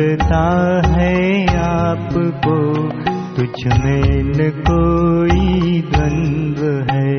भूलता 0.00 0.44
है 0.86 1.46
आपको, 1.56 2.56
तुझ 3.36 3.80
में 3.80 4.50
कोई 4.60 5.80
द्वंद्व 5.80 6.64
है। 6.92 7.18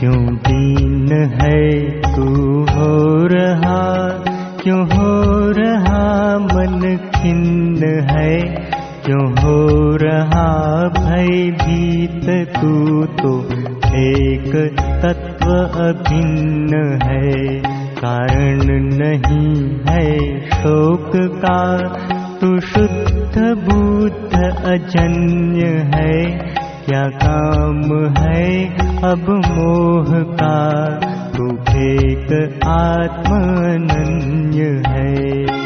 क्यों 0.00 0.24
दीन 0.36 1.12
है 1.42 1.90
तू 2.00 2.26
हो 2.64 3.26
रहा, 3.26 4.08
क्यों 4.62 4.80
हो 4.96 5.12
रहा 5.50 6.38
मन 6.38 6.96
खिन्न 7.14 8.00
है, 8.10 8.40
क्यों 9.06 9.30
हो 9.32 9.95
रहा 10.06 10.88
भय 10.88 11.50
भीत 11.50 12.26
तू 12.56 13.04
तो 13.04 13.32
एक 13.98 14.52
तत्व 15.02 15.50
अभिन्न 15.82 16.98
है। 17.02 17.56
कारण 17.98 18.60
नहीं 18.92 19.78
है 19.88 20.40
शोक 20.50 21.10
का 21.16 21.78
तू 22.40 22.60
शुद्ध 22.60 23.38
बुद्ध 23.64 24.34
अजन्य 24.66 25.66
है। 25.94 26.12
क्या 26.86 27.04
काम 27.24 27.80
है 28.18 28.44
अब 29.04 29.28
मोह 29.46 30.22
का? 30.34 30.58
तू 31.36 31.46
एक 31.78 32.60
आत्मनन्य 32.66 34.62
है 34.88 35.65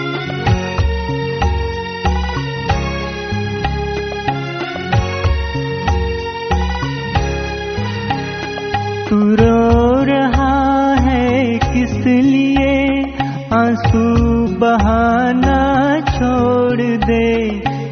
आंसू 13.80 14.56
बहाना 14.60 15.58
छोड़ 16.06 16.80
दे 17.04 17.28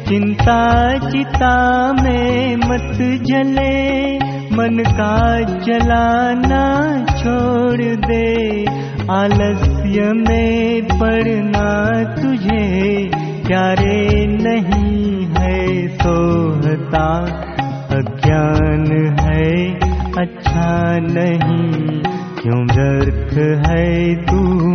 चिंता 0.07 0.57
चिता 1.09 1.53
में 1.93 2.55
मत 2.63 2.97
जले 3.29 3.73
मन 4.57 4.83
का 4.99 5.15
जलाना 5.65 6.61
छोड़ 7.21 7.95
दे 8.05 8.27
आलस्य 9.17 10.11
में 10.21 10.87
पड़ना 10.93 11.67
तुझे 12.15 12.63
प्यारे 13.47 14.25
नहीं 14.45 15.25
है 15.37 15.87
सोहता 16.03 17.07
अज्ञान 17.99 18.85
है 19.21 19.51
अच्छा 20.25 20.71
नहीं 21.09 22.01
क्यों 22.41 22.65
व्यर्थ 22.75 23.33
है 23.67 23.87
तू 24.27 24.68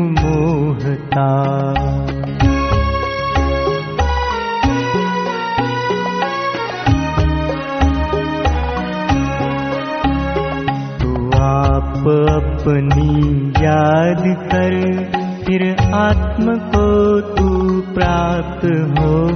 याद 13.62 14.24
कर 14.26 15.04
फिर 15.46 15.76
आत्म 15.94 16.58
को 16.58 17.20
तू 17.20 17.80
प्राप्त 17.80 18.64
हो। 18.98 19.28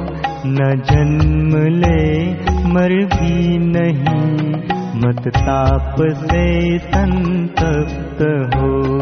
न 0.47 0.83
जन्म 0.91 1.56
ले 1.56 2.31
मर 2.69 3.05
भी 3.05 3.59
नहीं। 3.59 4.53
मत 5.00 5.28
ताप 5.28 5.97
से 6.00 6.78
संतप्त 6.78 8.22
हो 8.56 8.98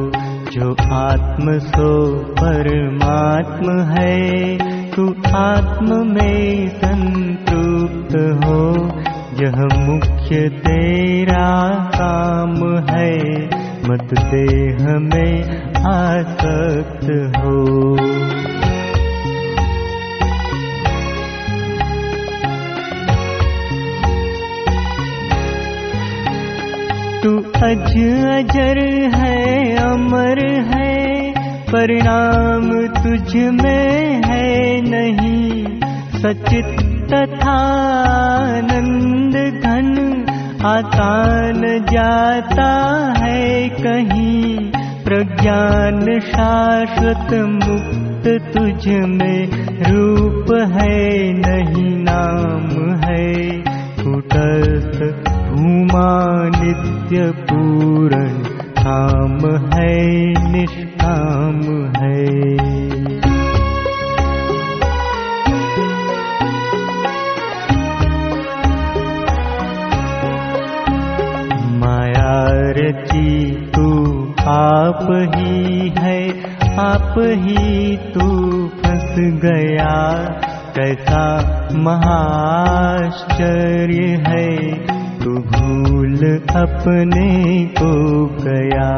आत्म 0.92 1.58
सो 1.58 2.16
परमात्म 2.16 3.80
है। 3.80 4.56
तू 4.90 5.14
आत्म 5.36 6.14
में 6.14 6.68
संतृप्त 6.68 8.16
हो। 8.44 8.86
यह 9.42 9.86
मुख्य 9.86 10.48
तेरा 10.48 11.74
काम 12.00 12.78
है। 12.90 13.46
मत 13.88 14.14
देह 14.34 14.98
में 14.98 15.42
आसक्त 15.86 17.36
हो। 17.38 17.96
तू 27.22 27.36
अज 27.38 27.96
अजर 28.24 28.78
है 29.14 29.65
परिणाम 31.72 32.86
तुझ 32.96 33.36
में 33.36 34.22
है 34.26 34.80
नहीं। 34.80 35.64
सचित 36.12 36.86
तथानंद 37.10 39.34
घन 39.64 39.88
आता 40.64 41.50
न 41.50 41.86
जाता 41.92 42.70
है 43.18 43.68
कहीं। 43.68 44.72
प्रज्ञान 45.04 46.20
शाश्वत 46.20 47.32
मुक्त 47.32 48.54
तुझ 48.54 48.88
में 48.88 49.48
रूप 49.90 50.72
है 50.72 51.32
नहीं 51.32 51.98
नाम 51.98 52.94
है 53.04 53.34
कुटस्थ 54.00 54.98
भूमा 55.50 56.08
नित्य 56.58 57.30
पूरण 57.30 58.65
है 59.74 60.52
निष्काम 60.52 61.60
है। 61.96 62.56
रची 72.78 73.64
तू 73.74 74.26
आप 74.48 75.32
ही 75.36 75.92
है 75.98 76.30
आप 76.78 77.14
ही 77.18 77.96
तू 77.96 78.68
फंस 78.68 79.14
गया। 79.18 80.24
कैसा 80.76 81.68
महाश्चर्य 81.72 84.22
है 84.26 84.95
भूल 85.36 86.18
अपने 86.56 87.64
को 87.66 88.26
गया। 88.26 88.90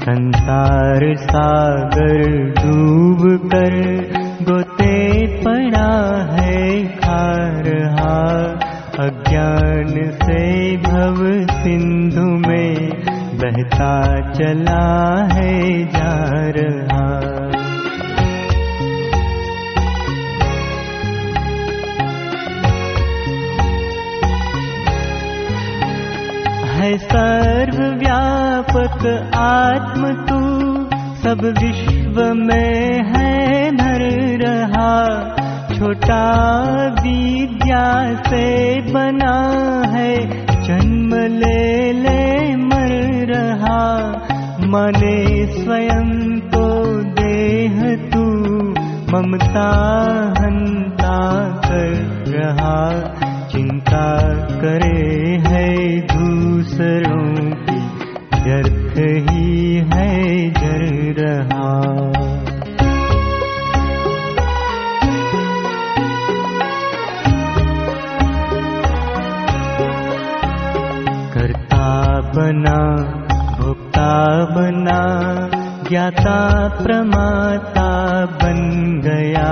संसार 0.00 1.14
सागर 1.16 2.22
डूब 2.58 3.20
कर 3.46 3.74
गोते 4.42 5.26
पड़ा 5.44 5.90
है 6.32 6.84
खा 6.96 7.26
रहा 7.66 8.18
अज्ञान 9.04 9.94
से 10.22 10.76
भव 10.76 11.18
सिंधु 11.50 12.48
में 12.48 12.90
बहता 13.34 13.94
चला 14.32 14.86
है 15.32 15.84
जा 15.84 16.14
रहा 16.56 17.29
है 26.80 26.98
सर्वव्यापक 26.98 29.30
आत्म 29.34 30.02
तू। 30.02 30.40
सब 31.22 31.54
विश्व 31.62 32.34
में 32.34 33.04
है 33.04 33.70
छोटा 35.74 36.24
विद्या 37.02 38.14
से 38.14 38.80
बना 38.92 39.34
है। 39.88 40.16
जन्म 40.62 41.14
ले 41.14 41.92
ले 41.92 42.56
मर 42.56 43.34
रहा। 43.34 44.12
मने 44.60 45.46
स्वयं 45.46 46.40
तो 46.40 47.02
देह 47.02 48.10
तू। 48.12 48.24
ममता 49.12 49.70
हंता 50.38 51.18
कर 51.68 52.24
रहा 52.28 52.90
चिंता 53.70 54.06
करे 54.60 55.34
है 55.42 55.66
दूसरों 56.06 57.26
की 57.66 57.76
व्यर्थ 58.44 58.96
ही 59.26 59.74
है 59.90 60.08
जर 60.56 60.82
रहा। 61.18 61.68
करता 71.34 71.86
बना 72.34 72.80
भोक्ता 73.60 74.10
बना 74.56 75.00
ज्ञाता 75.88 76.40
प्रमाता 76.82 77.90
बन 78.42 78.60
गया 79.04 79.50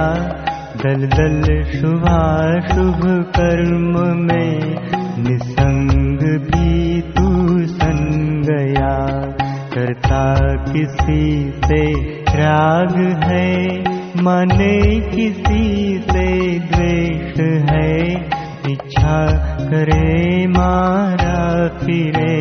दल 0.80 1.00
दल 1.06 1.40
शुभाशुभ 1.70 3.00
कर्म 3.36 3.94
में 4.16 4.76
निसंग 5.22 6.20
भी 6.44 7.00
तू 7.16 7.30
सन 7.68 7.98
गया 8.48 8.92
करता 9.74 10.22
किसी 10.64 11.24
से 11.64 11.82
राग 12.36 12.94
है 13.24 13.48
माने 14.22 14.78
किसी 15.10 15.98
से 16.10 16.28
द्वेष 16.68 17.40
है। 17.70 17.98
इच्छा 18.72 19.20
करे 19.70 20.46
मारा 20.46 21.68
फिरे 21.78 22.38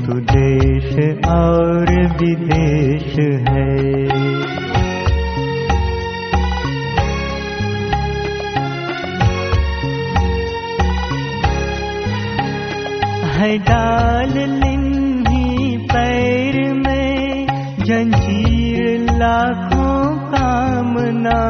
तू 0.00 0.20
देश 0.34 0.92
और 1.30 1.94
विदेश 2.20 3.18
है 3.48 3.72
पैर 15.92 16.56
में 16.74 17.46
जंजीर 17.84 19.10
लाखों 19.18 19.98
कामना 20.30 21.40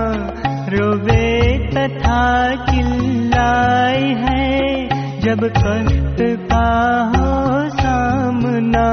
तथा 1.75 2.25
चिल्लाए 2.71 4.03
है 4.25 4.89
जब 5.21 5.47
कष्ट 5.59 6.23
का 6.51 6.67
हो 7.15 7.69
सामना 7.79 8.89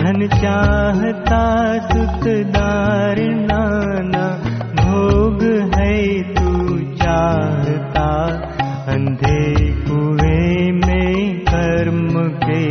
धन 0.00 0.28
चाहता 0.36 1.44
सुखदार 1.92 3.20
भोग 4.80 5.42
है 5.76 5.96
तू 6.34 6.78
अंधे 8.94 9.40
कुएं 9.86 10.72
में 10.72 11.43
कर्म 11.54 12.14
के 12.42 12.62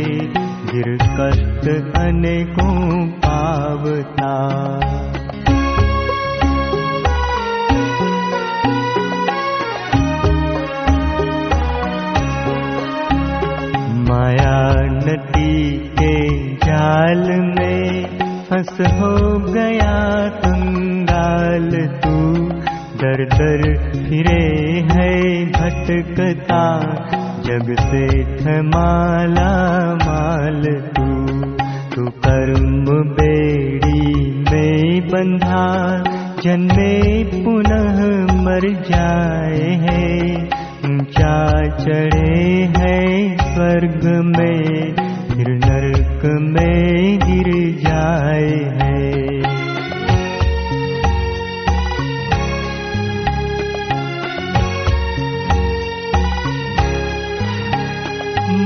गिर 0.70 0.88
कष्ट 1.18 1.68
अनेकों 1.98 3.06
पावता। 3.24 4.32
माया 14.08 14.58
नदी 14.96 15.56
के 16.00 16.16
जाल 16.66 17.24
में 17.40 18.18
फंस 18.50 18.76
हो 19.00 19.14
गया 19.48 19.96
कंगाल 20.44 21.70
तू। 22.04 22.16
दर 23.00 23.24
दर 23.34 23.62
फिरे 23.94 24.42
है 24.92 25.12
भटकता 25.52 26.64
माल 30.04 30.62
तू 30.96 31.06
तू 31.94 32.04
कर्म 32.06 32.84
बेड़ी 33.12 34.30
में 34.40 35.08
बंधा 35.08 35.66
जन्मे 36.44 37.24
पुनः 37.24 37.98
मर 38.44 38.72
जाए 38.90 39.70
है। 39.82 40.34
ऊंचा 40.84 41.62
चढ़े 41.76 42.68
है 42.76 43.36
स्वर्ग 43.36 44.06
में 44.36 44.94
फिर 45.28 45.48
नरक 45.48 46.22
में 46.40 46.93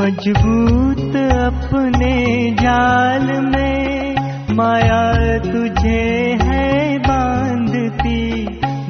मज़बूत 0.08 1.16
अपने 1.16 2.12
जाल 2.60 3.24
में 3.44 4.54
माया 4.56 5.02
तुझे 5.38 6.04
है 6.42 6.98
बांधती 6.98 8.22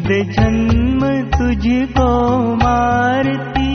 दे 0.07 0.21
जन्म 0.37 1.01
तुझको 1.35 2.07
मारती, 2.63 3.75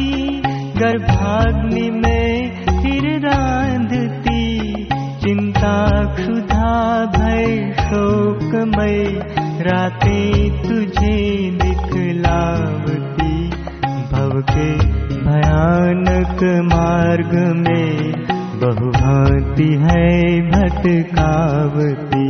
गर्भाग्नि 0.79 1.89
में 2.00 2.63
फिर 2.82 3.12
रांधती 3.27 4.41
चिंता 5.25 5.75
क्षुधा 6.15 6.74
भय 7.17 7.56
शोकमय 7.84 9.00
रातें 9.70 10.62
तुझे 10.63 11.15
दिखलावती 11.62 13.34
भव 14.13 14.41
के 14.50 15.02
भयानक 15.34 16.42
मार्ग 16.63 17.32
में 17.58 18.13
बहुभांति 18.62 19.68
है 19.84 20.10
भटकावती। 20.50 22.25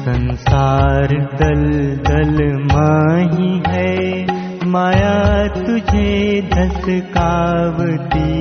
संसार 0.00 1.14
दल 1.42 1.64
दल 2.08 2.36
माही 2.72 3.52
है 3.68 3.94
माया 4.66 5.16
तुझे 5.48 6.42
धसकावती। 6.54 8.32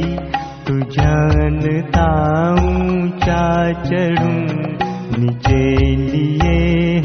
तू 0.68 0.80
जानता 0.92 2.08
ऊंचा 2.54 3.44
चढ़ूं 3.82 4.75
नीचे 5.20 5.64
लिए 5.96 6.56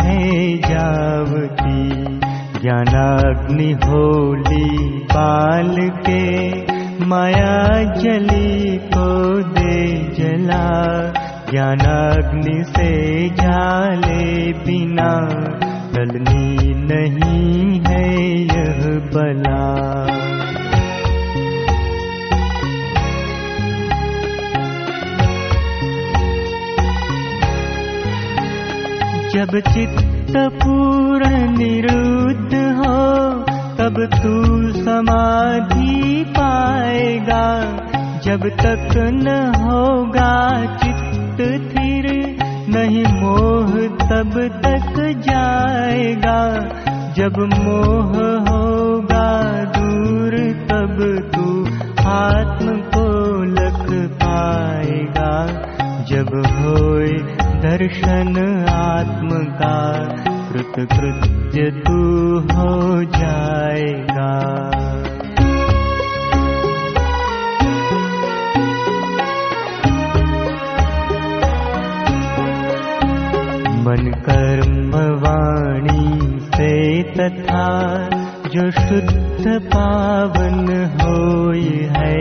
है 0.01 0.57
जावती 0.63 1.83
ज्ञानाग्नि 2.63 3.71
होली 3.85 4.69
पाल 5.13 5.77
के 6.09 6.25
माया 7.07 7.55
जली 7.95 8.77
को 8.95 9.07
दे 9.53 9.77
जला। 10.19 10.67
ज्ञानाग्नि 11.51 12.59
से 12.65 12.91
जाले 13.41 14.53
बिना 14.65 15.13
टलनी 15.95 16.75
नहीं 16.91 17.81
है 17.89 18.07
यह 18.45 18.83
बला 19.15 19.61
जब 29.41 29.61
चित्त 29.61 30.37
पूर्ण 30.37 31.29
निरुद्ध 31.59 32.55
हो 32.55 32.97
तब 33.79 33.95
तू 34.15 34.33
समाधि 34.73 36.25
पाएगा। 36.29 37.45
जब 38.25 38.49
तक 38.49 38.93
न 38.97 39.37
होगा 39.57 40.67
चित्त 40.77 41.41
थिर 41.71 42.09
नहीं 42.69 43.05
मोह 43.05 43.73
तब 44.11 44.61
तक 44.67 45.01
जाएगा। 45.29 46.41
जब 47.17 47.39
मोह 47.39 48.13
होगा 48.51 49.65
दूर 49.79 50.37
तब 50.71 50.97
तू 51.35 51.65
आत्म 52.11 52.77
को 52.77 53.09
लख 53.45 53.93
पाएगा। 54.23 55.47
जब 56.05 56.37
होए 56.61 57.40
दर्शन 57.63 58.37
आत्म 58.71 59.39
का 59.57 59.79
कृतकृत्य 60.51 61.65
तू 61.87 61.99
हो 62.51 62.77
जाएगा। 63.15 64.31
मन 73.85 74.11
कर्म 74.29 74.97
वाणी 75.23 76.09
से 76.57 76.73
तथा 77.13 77.67
जो 78.55 78.71
शुद्ध 78.81 79.59
पावन 79.75 80.67
होय 81.03 81.69
है 81.97 82.19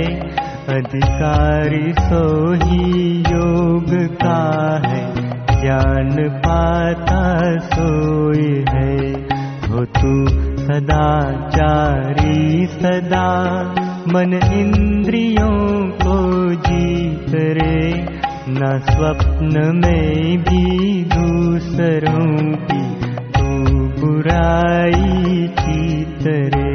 अधिकारी 0.76 1.92
सो 2.00 2.24
ही 2.64 2.84
योग 3.32 3.90
का 4.22 4.42
है 4.86 5.29
ज्ञान 5.62 6.30
पाता 6.30 7.60
सोय 7.60 8.66
है। 8.70 9.28
हो 9.70 9.86
तू 9.86 10.28
सदाचारी 10.64 12.66
सदा 12.66 13.74
मन 14.08 14.34
इंद्रियों 14.34 15.90
को 15.90 16.54
जीत 16.54 17.30
रे। 17.30 18.06
न 18.52 18.82
स्वप्न 18.90 19.76
में 19.76 20.38
भी 20.38 21.04
दूसरों 21.04 22.56
की 22.56 22.96
तू 23.32 23.92
बुराई 24.02 25.48
चीत 25.48 26.28
रे 26.28 26.69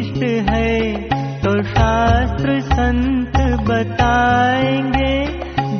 इष्ट 0.00 0.50
है 0.50 0.92
तो 1.40 1.62
शास्त्र 1.62 2.60
संत 2.60 3.36
बताएँगे, 3.60 5.26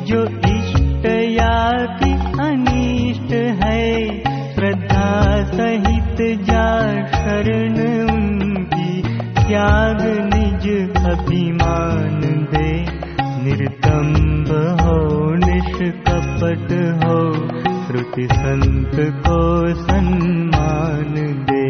जो 0.03 0.25
इष्ट 0.25 1.05
या 1.29 1.71
कि 1.85 2.11
अनिष्ट 2.41 3.33
है। 3.63 4.19
श्रद्धा 4.55 5.43
सहित 5.43 6.41
जा 6.41 6.91
शरण 7.07 7.73
उनकी, 8.13 9.01
त्याग 9.17 10.01
निज 10.33 10.89
अभिमान 10.97 12.21
दे। 12.53 12.85
निर्तम्ब 13.43 14.47
हो 14.81 15.19
निष्कपट 16.41 16.71
हो 17.03 17.17
श्रुति 17.85 18.27
संत 18.31 18.95
को 19.25 19.39
सम्मान 19.75 21.13
दे। 21.49 21.65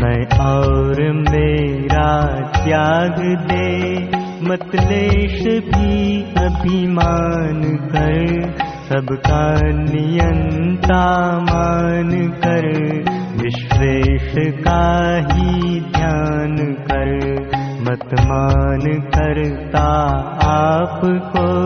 मैं 0.00 0.22
और 0.40 1.02
मेरा 1.20 2.12
त्याग 2.58 3.18
दे 3.50 3.70
मतलेश 4.50 5.42
भी 5.68 6.22
अभिमान 6.44 7.62
कर 7.92 8.52
सबका 8.90 9.44
नियंता 9.72 11.04
मान 11.40 12.10
कर 12.44 12.68
विश्वेश 14.34 14.54
का 14.64 14.82
ही 15.30 15.80
ध्यान 15.80 16.56
कर 16.88 17.08
मत 17.86 18.14
मान 18.20 18.84
करता 19.14 19.86
आपको 20.50 21.59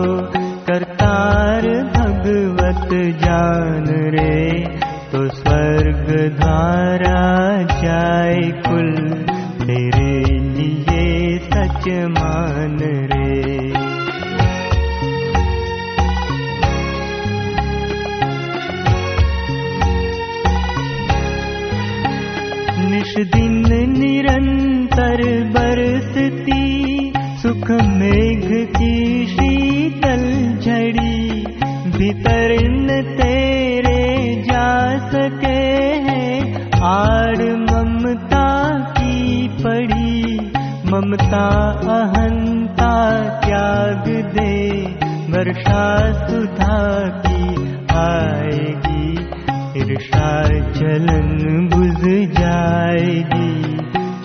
ईर्षा 49.77 50.29
जलन 50.75 51.67
बुझ 51.73 52.11
जाएगी 52.37 53.49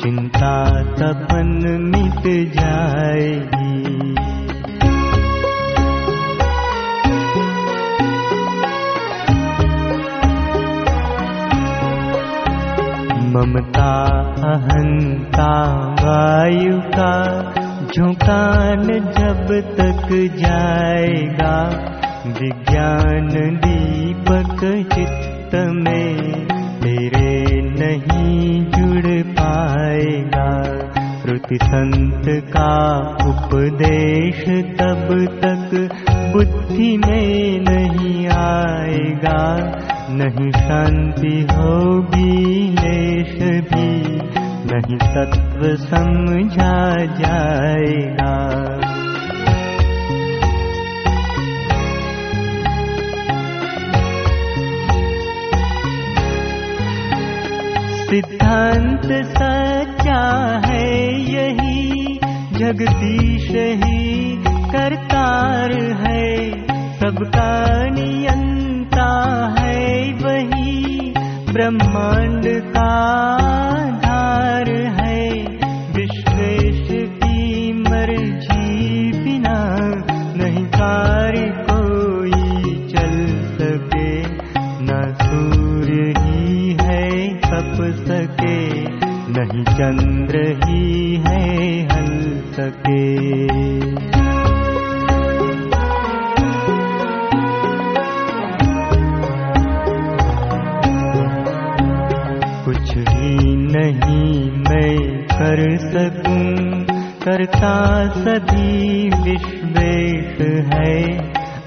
चिंता 0.03 0.53
तपन 1.01 1.51
मिट 1.91 2.27
जाएगी 2.55 3.71
ममता 13.35 13.93
अहंता 14.53 15.53
वायु 16.03 16.81
का 16.97 17.13
झोंकान 17.97 18.83
जब 19.19 19.49
तक 19.79 20.09
जाएगा 20.37 21.55
विज्ञान 22.27 23.29
दीपक 23.57 24.61
चित्त 24.95 25.55
में 25.55 26.17
तेरे 26.83 27.43
नहीं 27.73 28.61
जुड़ 28.67 29.23
पाएगा। 29.33 30.49
श्रुति 31.23 31.59
संत 31.65 32.29
का 32.45 32.73
उपदेश 33.27 34.45
तब 34.81 35.09
तक 35.45 35.75
बुद्धि 36.33 36.97
में 36.97 37.61
नहीं 37.61 38.27
आएगा। 38.27 39.43
नहीं 40.13 40.51
शांति 40.51 41.37
होगी 41.51 42.71
लेश 42.71 43.35
भी 43.73 43.91
नहीं 44.67 44.99
तत्व 45.15 45.63
समझा 45.85 46.75
जाएगा 47.21 48.35
सिद्धांत 58.11 59.05
सच्चा 59.35 60.23
है 60.67 60.87
यही 61.33 62.19
जगदीश 62.59 63.49
ही 63.83 64.37
करतार 64.73 65.73
है। 66.01 66.27
सबका 67.01 67.51
नियंता 67.91 69.07
है 69.59 69.85
वही 70.15 71.13
ब्रह्मांड 71.61 72.43
का 72.47 72.93
धार 74.05 74.67
मर्जी 77.89 79.13
बिना 79.13 79.75
नहीं 80.37 80.65
कार्य 80.65 81.41
कोई 81.71 82.63
चल 82.89 83.27
सके। 83.59 84.23
न 84.83 85.17
सूर्य 85.23 86.15
ही 86.19 86.77
है 86.81 87.35
तप 87.35 87.77
सके। 88.09 88.81
नहीं 89.11 89.65
चंद्र 89.65 90.61
ही 90.65 91.17
है 91.17 91.83
हल 91.85 92.41
सके 92.53 93.21
सकूं 105.91 106.47
करता 107.25 107.75
सभी 108.15 109.09
विश्वेश 109.25 110.41
है 110.75 110.97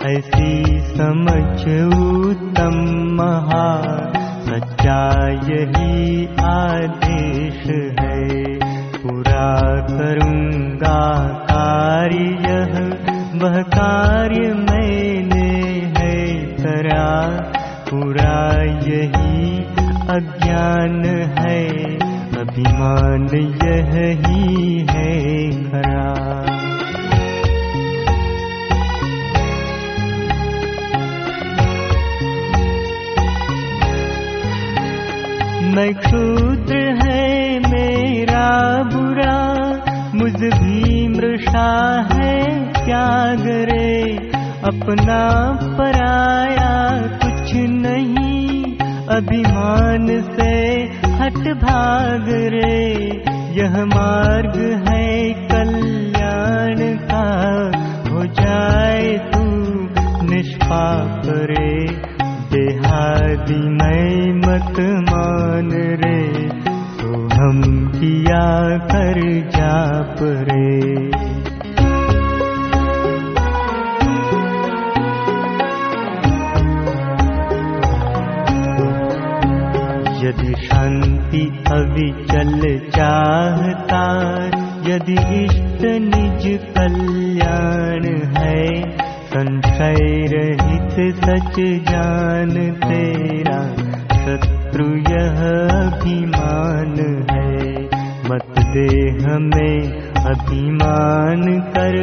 ऐसी 0.06 0.64
समझ 0.98 1.64
उत्तम 1.98 2.78
महा 3.20 3.70
सच्चा 4.48 5.02
यही 5.50 6.26
आदेश 6.46 7.62
है। 8.00 8.24
पूरा 8.98 9.52
करूँगा 9.88 11.00
कार्य 11.52 12.54
वह 13.44 13.62
कार्य 13.62 14.54
मैंने 14.54 15.50
है 15.98 16.18
करा। 16.58 17.10
पूरा 17.90 18.64
यही 18.64 19.58
अज्ञान 20.18 21.06
है 21.40 21.60
अभिमान 22.42 23.28
यही 23.64 24.80
है 24.80 25.50
खरा। 25.72 26.14
मैं 35.76 35.94
क्षुद्र 35.94 36.76
है, 36.76 37.60
मेरा 37.60 38.84
बुरा, 38.84 39.54
मुझ 40.16 40.34
भी 40.34 41.08
मृषा 41.08 42.02
है, 42.14 42.40
त्याग 42.74 43.48
रे। 43.48 44.04
अपना 44.64 45.52
पराया 45.78 47.02
कुछ 47.02 47.54
नहीं, 47.56 48.64
अभिमान 49.08 50.08
से 50.08 50.84
हट 51.08 51.58
भाग 51.58 52.26
रे। 52.30 53.03
यह 53.54 53.86
मार्ग 53.86 54.84
है 54.88 55.34
कल्याण 55.34 56.98
का। 56.98 57.26
हो 58.10 58.26
जाए 58.26 59.18
तू 59.18 59.44
निष्पाप 60.30 61.22
रे। 61.26 61.88
देहादि 62.26 63.60
मैं 63.60 64.34
मत 64.38 64.80
मान 65.10 65.72
रे। 65.74 66.50
तो 67.02 67.36
हम 67.36 67.88
किया 67.88 68.78
कर 68.78 69.42
जाप 69.50 70.16
रे 70.22 70.93
शांति 80.56 81.42
अविचल 81.72 82.62
चाहता 82.90 84.04
यदि 84.88 85.18
इष्ट 85.44 85.84
निज 86.06 86.46
कल्याण 86.78 88.06
है 88.38 88.66
संशय 89.34 90.02
रहित 90.34 90.98
सच 91.24 91.60
जान 91.90 92.52
तेरा 92.84 93.60
शत्रु 94.24 94.86
यह 95.12 95.42
अभिमान 95.78 96.96
है। 97.32 97.84
मत 98.30 98.60
दे 98.76 98.88
हमें 99.24 100.04
अभिमान 100.34 101.44
कर 101.76 101.98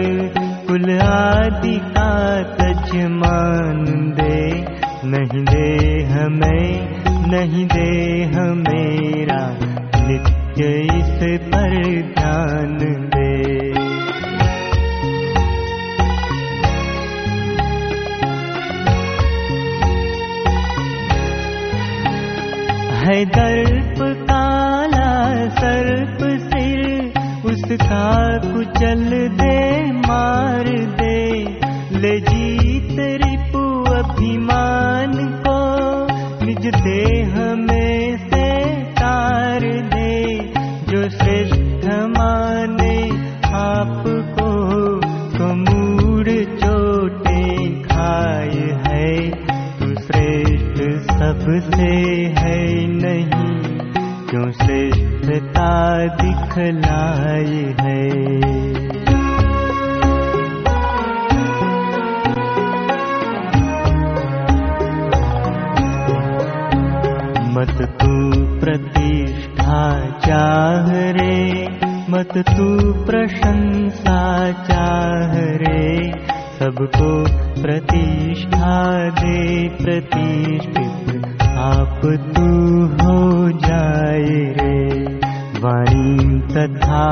कुल 0.66 0.90
आदि 1.00 1.76
का 1.94 2.10
तजमान 2.58 3.84
दे 4.18 4.40
नहीं 5.04 5.44
दे 5.44 5.68
हमें 6.10 7.09
नहीं 7.26 7.66
दे 7.66 8.22
हमेरा 8.24 9.58
नित्य 10.08 10.80
इस 10.80 11.40
पर 11.40 12.02
ध्यान 12.02 12.78
दे। 12.78 13.60
है 23.00 23.24
दर्प 23.24 23.94
काला, 24.00 25.48
सर्प 25.48 26.18
सिर, 26.20 27.12
उसका 27.44 28.38
कुचल 28.38 29.28
दे, 29.28 29.82
मार 29.92 30.64
दे। 30.68 31.30
ले 31.98 32.20
जीत 32.20 32.39
सबसे 51.50 51.86
है 52.38 52.58
नहीं 52.86 53.78
क्यों 54.26 54.50
श्रेष्ठता 54.58 55.70
दिखलाए 56.18 57.62
है? 57.80 58.04
मत 67.56 67.82
तू 68.02 68.14
प्रतिष्ठा 68.60 69.82
चाह 70.26 70.92
रे 71.18 71.36
मत 72.10 72.38
तू 72.50 72.70
प्रशंसा 73.02 74.22
चाह 74.70 75.34
रे 75.64 75.82
सबको 76.60 77.12
प्रतिष्ठा 77.62 78.80
दे 79.20 79.68
प्रतिष्ठित 79.82 80.99
आप 81.60 82.00
तू 82.36 82.48
हो 83.02 83.50
जाए 83.50 84.38
रे। 84.58 85.04
वाणी 85.60 86.40
तथा 86.40 87.06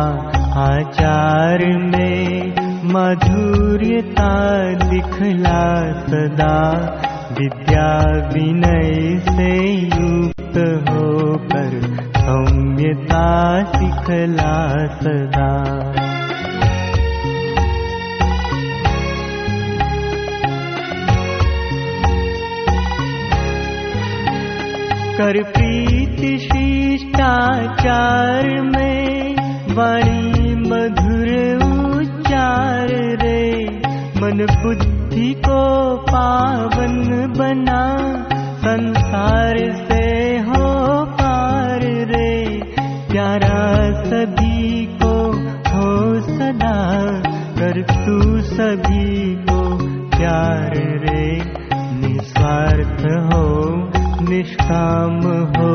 आचार 0.60 1.58
में 1.78 2.54
माधुर्यता 2.92 4.32
दिखला 4.74 5.64
सदा। 6.06 6.58
विद्या 7.32 7.90
विनय 8.28 9.18
से 9.28 9.52
युक्त 9.82 10.58
होकर 10.90 11.80
सौम्यता 12.18 13.26
सिखला 13.64 14.56
सदा 14.94 15.50
कर 25.18 25.42
प्रीति 25.42 26.38
शिष्टाचार 26.38 28.60
में 28.60 29.36
वाणी 29.74 30.54
मधुर 30.54 31.28
उच्चार 31.96 32.88
रे। 33.22 33.64
मन 34.20 34.46
बुद्धि 34.62 35.34
को 35.34 35.96
पावन 35.96 37.32
बना 37.38 38.14
संसार 38.58 39.58
से 39.58 40.38
हो 40.38 41.04
पार 41.04 41.82
रे। 41.82 42.62
प्यारा 43.10 44.02
सभी 44.02 44.86
को 44.86 45.32
हो 45.70 46.20
सदा 46.20 47.02
कर 47.58 47.82
तू 47.82 48.40
सभी 48.40 49.34
को 49.34 49.78
प्यार 50.08 50.76
रे। 50.76 51.42
निस्वार्थ 52.06 53.34
हो 53.34 53.68
निष्काम 54.28 55.20
हो 55.56 55.72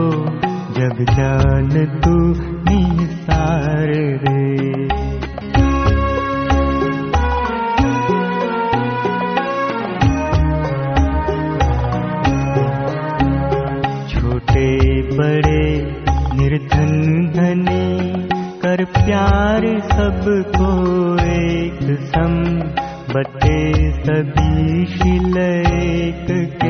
जग 0.77 1.03
जान 1.09 1.69
तू 2.03 2.15
निसार 2.69 3.91
रे। 4.23 4.41
छोटे 14.13 14.67
बड़े 15.17 15.65
निर्धन 16.37 16.93
धनी 17.35 17.87
कर 18.63 18.83
प्यार 18.97 19.65
सबको 19.93 20.69
एक 21.33 21.81
सम 22.13 22.35
एक 25.37 26.27
के 26.27 26.31
कोई 26.57 26.62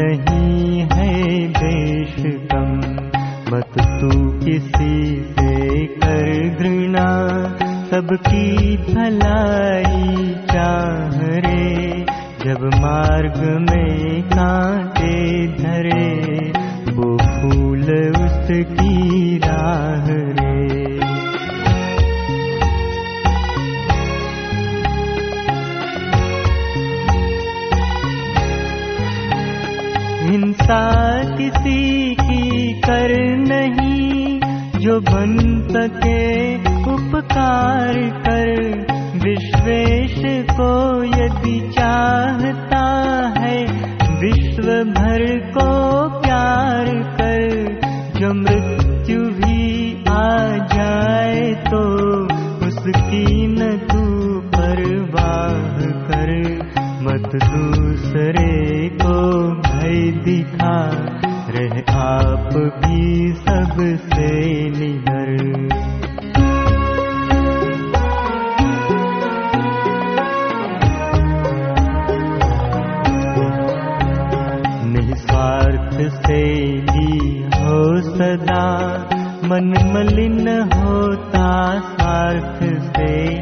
नहीं 0.00 0.80
है 0.80 1.12
देश 1.48 2.14
कम 2.52 2.80
मत 3.52 4.00
तू 4.00 4.30
किसी 4.44 5.16
से 5.22 5.86
कर 5.86 6.56
घृणा। 6.58 7.08
सबकी 7.90 8.76
भलाई 8.76 10.34
चाह 10.34 11.20
रे। 11.22 11.66
जब 12.44 12.60
मार्ग 12.74 13.66
में 13.70 14.22
कांटे 14.22 14.85
सके 35.76 36.20
उपकार 36.92 37.96
कर 38.26 38.50
विश्वेश 39.24 40.14
को 40.50 40.70
यदि 41.04 41.58
चाहता 41.70 42.84
है 43.38 43.58
विश्व 44.20 44.68
भर 44.92 45.24
सदा 78.00 78.96
मन 79.44 79.92
मलिन 79.94 80.48
होता 80.74 81.78
स्वार्थ 81.80 82.64
से। 82.82 83.34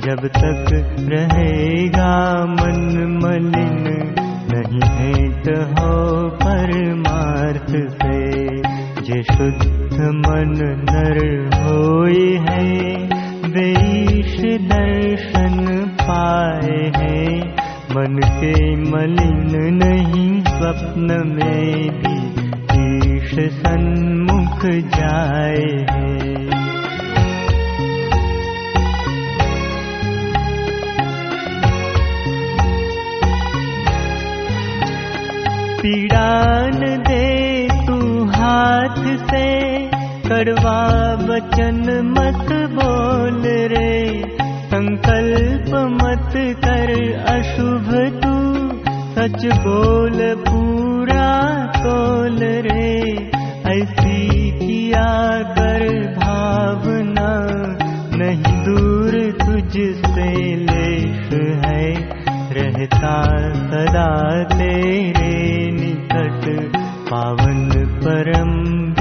जब 0.00 0.16
तक 0.16 0.66
रहेगा 1.00 2.46
मन 2.46 3.20
मलिन 3.22 4.14
नहीं 4.52 4.80
भेंट 4.80 5.48
हो 5.48 6.28
परमार्थ 6.28 7.70
से। 7.70 8.38
जे 9.02 9.22
शुद्ध 9.22 10.00
मन 10.00 10.54
नर 10.90 11.18
होए 11.54 12.36
है 12.36 12.94
वेश 13.48 14.40
दर्शन 14.62 15.86
पाए 16.02 16.92
हैं 16.96 17.67
मन 17.94 18.16
के 18.40 18.54
मलिन 18.90 19.52
नहीं 19.74 20.30
स्वप्न 20.48 21.14
में 21.28 21.90
भी 22.00 22.16
ईश 22.80 23.32
सन्मुख 23.54 24.64
जाए 24.96 25.62
हैं। 25.90 26.26
पीड़ान 35.80 36.80
दे 37.08 37.26
तू 37.86 37.98
हाथ 38.32 39.02
से 39.30 39.46
कड़वा 40.28 40.80
वचन 41.28 41.84
मत 42.16 42.52
बोल 42.78 43.42
रे 43.72 43.92
संकल्प 44.88 45.74
मत 45.74 46.32
कर 46.36 47.12
अशुभ 47.28 47.90
तू। 48.22 48.68
सच 48.86 49.56
बोल 49.56 50.34
पूरा 50.34 51.56
तोल 51.66 52.38
रे। 52.42 53.12
ऐसी 53.72 54.50
किया 54.50 55.38
कर 55.42 56.14
भावना। 56.18 57.46
नहीं 58.16 58.42
दूर 58.42 59.10
तुझसे 59.46 60.56
लेश 60.56 61.32
है। 61.66 61.94
रहता 62.52 63.24
सदा 63.52 64.42
तेरे 64.44 65.70
निकट। 65.70 66.76
पावन 67.10 67.70
परम 68.04 68.50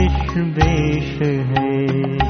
विश्वेश 0.02 1.22
है 1.32 2.27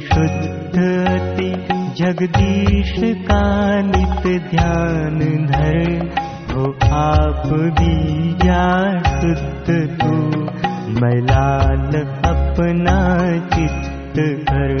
शुद्ध 0.00 0.78
अति। 1.08 1.48
जगदीश 1.98 2.92
का 2.98 3.42
नित 3.80 4.26
ध्यान 4.50 5.18
धर 5.46 6.14
हो 6.52 6.64
आप 6.96 7.42
भी 7.78 8.32
जा 8.44 8.64
शुद्ध 9.02 9.98
तू 10.00 10.12
मैलाल 11.00 12.00
अपना 12.30 12.98
चित्त 13.54 14.14
कर 14.50 14.74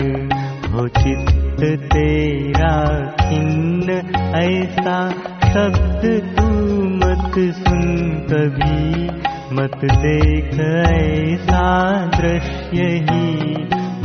हो 0.72 0.88
चित्त 0.88 1.86
तेरा 1.92 2.74
खिन्न 3.20 4.00
ऐसा 4.40 5.10
शब्द 5.52 6.08
तू 6.38 6.48
मत 6.96 7.38
सुन 7.38 8.08
कभी 8.32 9.25
मत 9.52 9.78
देख 9.84 10.60
ऐसा 10.60 11.66
दृश्य 12.06 12.82
ही 12.82 13.52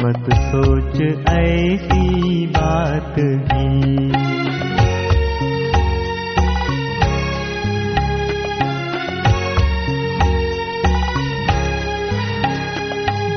मत 0.04 0.30
सोच 0.34 1.02
ऐसी 1.30 2.48
बात 2.48 3.16
ही। 3.20 3.92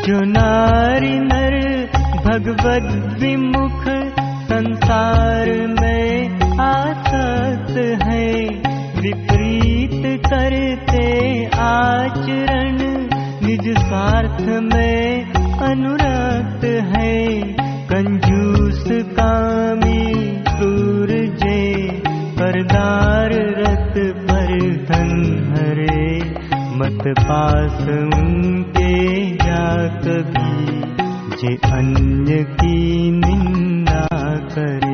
जो 0.02 0.20
नारी 0.20 1.18
नर 1.18 1.54
भगवत 2.24 3.18
विमुख 3.22 3.84
संसार 4.48 5.50
में 5.80 6.40
आसक्त 6.60 7.76
है 8.02 8.44
विपरीत 9.00 9.83
करते 10.34 11.06
आचरण 11.46 12.78
निज 13.46 13.78
स्वार्थ 13.78 14.40
में 14.40 15.32
अनुरक्त 15.62 16.64
है। 16.64 17.42
कंजूस 17.90 18.84
कामी 19.18 20.14
क्रूर 20.48 21.08
जे 21.42 21.60
परदार 22.38 23.30
रत 23.60 23.94
पर 24.30 24.52
धन 24.90 25.12
हरे। 25.50 26.18
मत 26.76 27.14
पास 27.18 27.84
कभी 30.04 30.66
जे 31.36 31.54
अन्य 31.72 32.42
की 32.44 33.10
निंदा 33.10 34.06
करे 34.54 34.93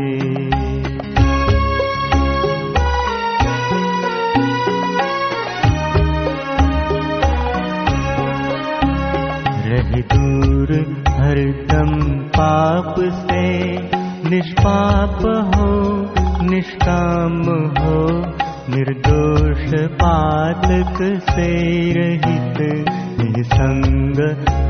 दूर 10.03 10.73
हरदम 11.09 11.93
पाप 12.29 12.95
से 12.99 13.49
निष्पाप 14.31 15.19
हो 15.55 15.71
निष्काम 16.45 17.43
हो 17.79 17.97
निर्दोष 18.73 19.75
पातक 19.93 20.99
से 21.31 21.49
रहित 21.93 22.61
निसंग 23.21 24.21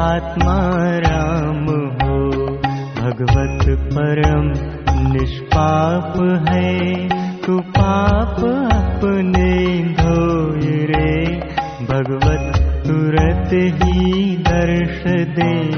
आत्मा 0.00 0.58
राम 0.98 1.64
हो। 2.02 2.18
भगवत 3.00 3.66
परम 3.94 4.46
निष्पाप 5.12 6.14
है 6.48 7.08
तू 7.38 7.58
पाप 7.60 8.36
अपने 8.72 9.52
धोय 10.00 10.70
रे। 10.84 11.36
भगवत 11.84 12.69
दर्श 14.36 15.12
दे। 15.12 15.76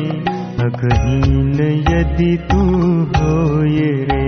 अगहीन 0.65 1.85
यदि 1.89 2.47
तू 2.51 2.63
होय 3.03 3.79
रे। 3.79 4.23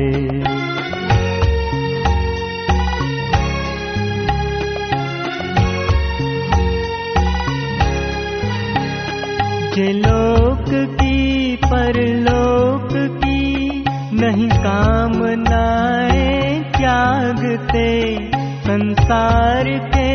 लोक 9.93 10.95
की 10.95 11.57
परलोक 11.57 13.21
की 13.25 13.85
नहीं 14.21 14.49
कामनाएं 14.49 16.63
त्यागते 16.63 18.19
संसार 18.61 19.65
के 19.65 20.11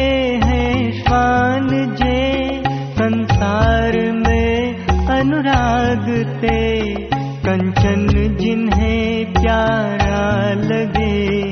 हैं 0.46 0.92
श्वान 0.92 1.96
जे 1.96 2.09
संसार 3.60 3.96
में 4.12 4.76
अनुराग 5.10 6.06
ते 6.42 6.60
कंचन 7.46 8.08
जिन्हें 8.40 9.34
प्यारा 9.34 10.52
लगे। 10.64 11.49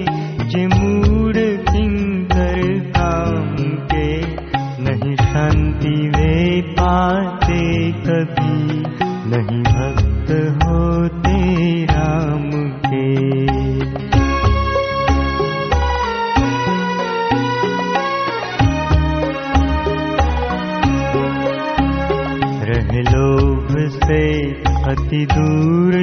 दूर 25.13 25.93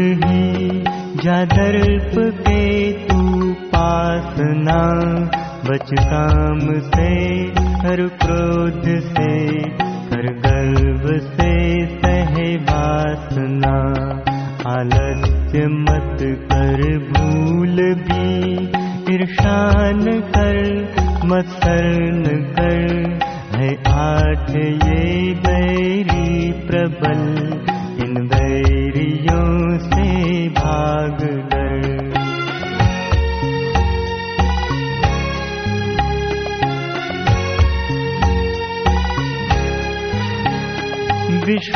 पासना 3.75 4.79
बच 5.69 5.91
काम 6.01 6.61
से 6.81 7.11
हर 7.85 8.09
क्रोध 8.23 8.83
से 8.85 9.33
हर 10.13 10.27
गर्व 10.47 11.19
से 11.19 11.53
सहे 11.87 12.57
वासना। 12.57 13.75
आलस्य 14.73 15.67
मत 15.67 16.19
कर 16.53 16.83
भूल 16.99 17.95
भी 17.95 18.53
ईर्षान 19.15 20.05
कर 20.37 20.83
मत्सर्न 21.25 22.25
कर 22.59 23.11
है 23.57 23.75
आठ 23.87 24.51
ये 24.51 25.35
बैरी 25.35 26.53
प्रबल 26.53 27.64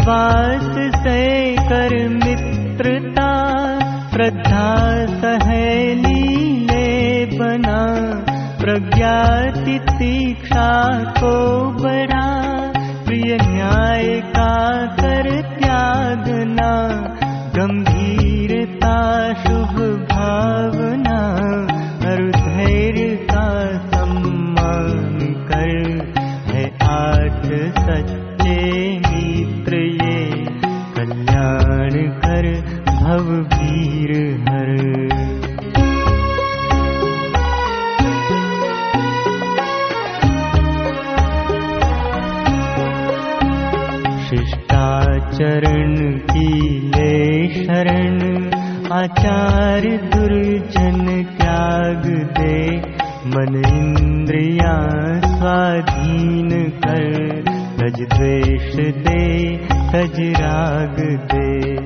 विश्वास 0.09 0.68
से 0.94 1.23
कर 1.68 1.92
मित्रता 2.09 3.33
श्रद्धा 4.12 4.71
सहेली 5.23 6.23
ले 6.66 7.27
बना, 7.37 7.81
प्रज्ञाति 8.61 9.79
तीक्षा 9.90 10.71
को 11.18 11.35
बड़ा 11.83 12.25
प्रिय 13.05 13.37
न्याय 13.42 14.09
का 14.37 14.57
कर 14.97 15.31
त्यागना 15.59 16.73
गंभीरता 17.59 18.97
शुभ 19.44 19.77
भावना, 20.12 21.21
हर 22.05 22.31
धैर्य 22.38 23.14
का 23.31 23.47
सम्मान 23.88 25.18
कर, 25.51 25.77
है 26.51 26.66
आठ 26.97 27.47
सच्चे 27.81 28.88
भव 32.87 33.33
वीर 33.33 34.37
हर। 34.48 34.68
शिष्टाचरण 44.29 46.18
की 46.18 46.79
ले 46.88 47.48
शरण 47.64 48.18
आचार 48.92 49.83
दुर्जन 49.83 51.22
त्याग 51.22 52.03
दे। 52.38 52.77
मन 53.27 53.62
इंद्रिया 53.66 54.74
स्वाधीन 55.20 56.70
कर 56.70 57.42
तज 57.79 58.03
द्वेष 58.03 58.74
दे 58.77 59.57
तज 59.92 60.20
राग 60.20 60.96
दे 61.33 61.77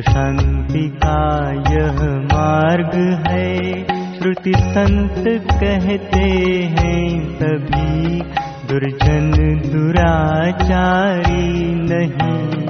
शांति 0.00 0.88
का 0.88 1.52
यह 1.52 2.18
मार्ग 2.18 3.22
है। 3.28 3.84
श्रुति 4.18 4.52
संत 4.56 5.50
कहते 5.50 6.62
हैं 6.62 7.38
तभी 7.38 8.20
दुर्जन 8.68 9.30
दुराचारी 9.66 11.74
नहीं। 11.74 12.66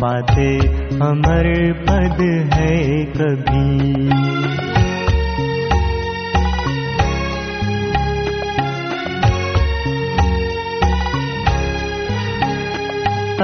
पाते 0.00 0.58
अमर 0.96 1.72
पद 1.72 2.50
है 2.54 3.04
कभी। 3.04 3.96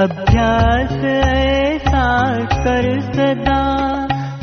अभ्यास 0.03 1.03
ऐसा 1.03 1.62
कर 2.49 3.01
सदा, 3.01 3.83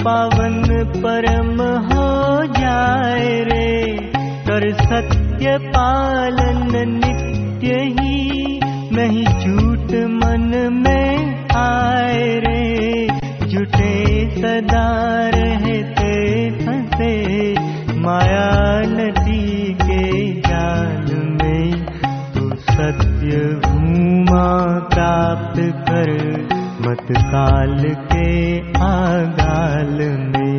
पावन 0.04 0.84
परम 0.96 1.62
हो 1.62 2.44
जाए 2.46 3.40
रे। 3.40 3.96
कर 4.20 4.72
सत्य 4.72 5.58
पालन 5.58 6.70
नित्य 6.92 7.76
ही, 7.76 8.60
नहीं 8.92 9.24
झूठ 9.24 9.94
मन 9.94 10.72
में 10.72 11.44
आए 11.56 12.38
रे। 12.38 13.08
जुटे 13.46 14.30
सदा 14.30 15.28
रहते 15.34 16.50
फंसे 16.50 17.52
माया 18.00 18.80
नदी 18.80 19.74
के 19.74 20.32
जाल 20.40 21.16
में। 21.26 21.86
तू 22.34 22.50
सत्य 22.56 23.60
भूमा 23.66 24.78
प्राप्त 24.78 25.60
कर। 25.60 26.59
मत 26.80 27.06
काल 27.20 27.82
के 28.12 28.58
आगाल 28.80 29.98
में। 30.30 30.50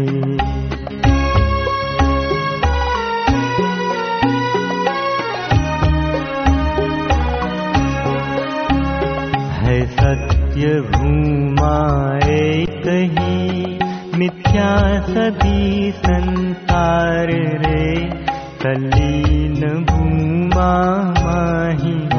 है 9.58 9.86
सत्य 9.88 10.82
भूमा 10.82 11.78
एक 12.28 12.88
ही 13.20 13.40
मिथ्या 14.18 15.02
सभी 15.02 15.92
संसार 15.92 17.28
रे। 17.66 18.10
तल्लीन 18.64 19.86
भूमा 19.90 20.72
माही 21.20 22.11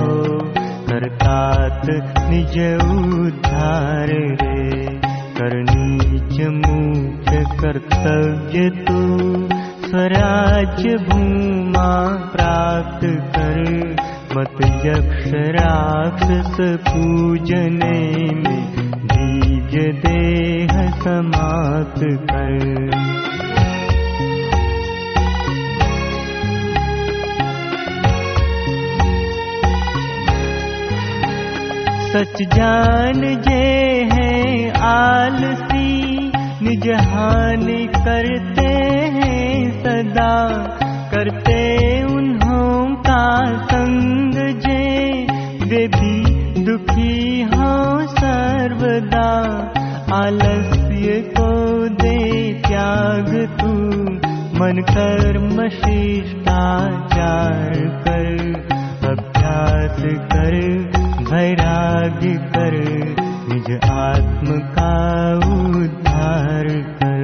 निज 1.33 2.83
उद्धार 2.83 4.09
रे। 4.09 4.85
कर 5.37 5.65
नीच 5.71 6.41
मुख्य 6.41 7.57
कर्तव्य 7.61 8.71
तू 8.71 8.99
स्वराज्य 9.89 10.89
भूमा 10.89 12.09
प्राप्त 12.33 13.07
कर। 13.37 13.63
मत 14.37 14.65
यक्ष 14.87 15.33
राक्षस 15.35 16.57
पूजने 16.61 18.09
में 18.35 18.73
बीज 19.05 19.97
देह 20.07 20.91
समाप्त 20.91 22.01
कर 22.01 23.32
सच 32.13 32.43
जान 32.43 33.23
जे 33.23 33.63
हैं 34.13 34.73
आलसी 34.73 36.33
निज 36.63 36.91
हानि 36.91 37.89
करते 37.97 38.73
हैं 39.15 39.83
सदा। 39.83 40.35
करते 41.11 42.05
उन्हों 42.05 42.97
का 42.97 43.65
संग 43.65 44.35
जे 44.35 45.27
वे 45.65 45.89
भी 45.89 46.63
दुखी 46.63 47.43
हो 47.43 48.07
सर्वदा। 48.07 49.31
आलस्य 50.15 51.21
को 51.21 51.89
दे 51.89 52.63
त्याग 52.69 53.59
तू 53.61 53.73
मन 54.61 54.77
कर्म 54.91 55.69
शिष्टाचार 55.69 57.73
कर 58.05 58.27
अभ्यास 59.11 60.01
कर 60.33 60.55
वैराग्य 61.33 62.31
कर 62.55 62.75
निज 63.49 63.69
आत्म 63.91 64.59
का 64.75 64.91
उद्धार 65.53 66.67
कर 66.99 67.23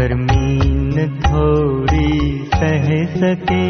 गर्मी 0.00 0.58
न 0.94 1.02
थोड़ी 1.22 2.12
सह 2.52 2.86
सके 3.14 3.64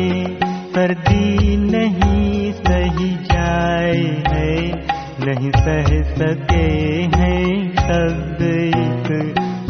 सर्दी 0.75 1.57
नहीं 1.63 2.53
सही 2.59 3.09
जाए 3.31 4.05
है 4.29 4.53
नहीं 5.25 5.51
सह 5.57 5.89
सके 6.13 6.69
हैं 7.17 7.49
शब्द 7.79 8.45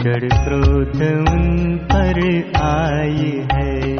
जड़ 0.02 0.28
क्रोध 0.34 1.00
उन 1.02 1.76
पर 1.92 2.20
आई 2.62 3.32
है 3.52 3.96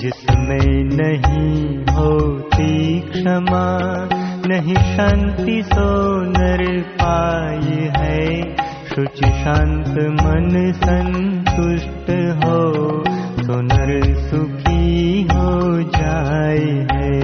जिसमें 0.00 0.84
नहीं 0.94 1.62
होती 1.94 2.74
क्षमा 3.10 3.66
नहीं 4.46 4.74
शांति 4.90 5.62
सो 5.66 5.88
नर 6.30 6.66
पाई 7.02 7.78
है 7.98 8.20
शुचि 9.00 9.28
शांत 9.34 9.98
मन 10.14 10.72
संतुष्ट 10.72 12.08
हो 12.40 12.56
सो 13.42 13.60
नर 13.60 13.92
सुखी 14.24 15.22
हो 15.22 15.52
जाए 15.82 16.66
है। 16.90 17.20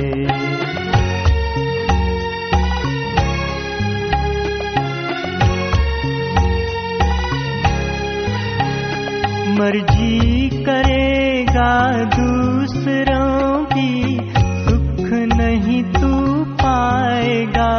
मर्ज़ी 9.58 10.48
करेगा 10.62 11.74
दूसरों 12.16 13.64
की, 13.64 14.16
सुख 14.64 15.12
नहीं 15.36 15.82
तू 15.92 16.44
पाएगा, 16.62 17.72